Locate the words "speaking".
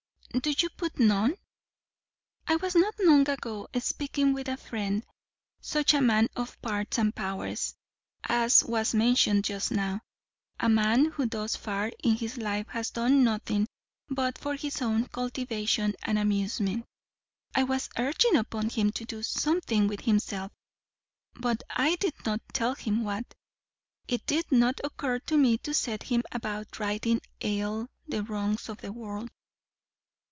3.81-4.31